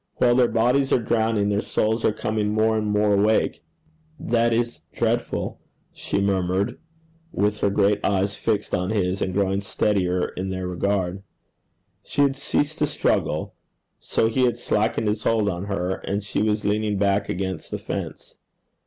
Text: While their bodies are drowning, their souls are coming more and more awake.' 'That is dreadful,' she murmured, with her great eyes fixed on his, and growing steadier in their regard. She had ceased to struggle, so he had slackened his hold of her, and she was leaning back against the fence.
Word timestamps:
While 0.15 0.33
their 0.33 0.47
bodies 0.47 0.91
are 0.91 0.97
drowning, 0.99 1.49
their 1.49 1.61
souls 1.61 2.03
are 2.03 2.11
coming 2.11 2.49
more 2.49 2.75
and 2.75 2.87
more 2.87 3.13
awake.' 3.13 3.63
'That 4.19 4.51
is 4.51 4.81
dreadful,' 4.91 5.59
she 5.93 6.19
murmured, 6.19 6.79
with 7.31 7.59
her 7.59 7.69
great 7.69 8.03
eyes 8.03 8.35
fixed 8.35 8.73
on 8.73 8.89
his, 8.89 9.21
and 9.21 9.31
growing 9.31 9.61
steadier 9.61 10.29
in 10.29 10.49
their 10.49 10.65
regard. 10.67 11.21
She 12.03 12.23
had 12.23 12.35
ceased 12.35 12.79
to 12.79 12.87
struggle, 12.87 13.53
so 13.99 14.27
he 14.27 14.45
had 14.45 14.57
slackened 14.57 15.07
his 15.07 15.21
hold 15.21 15.47
of 15.47 15.65
her, 15.65 15.97
and 15.97 16.23
she 16.23 16.41
was 16.41 16.65
leaning 16.65 16.97
back 16.97 17.29
against 17.29 17.69
the 17.69 17.77
fence. 17.77 18.33